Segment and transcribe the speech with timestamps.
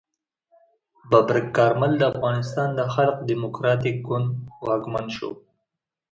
[1.09, 4.27] ببرک کارمل د افغانستان د خلق دموکراتیک ګوند
[4.67, 5.31] واکمن شو.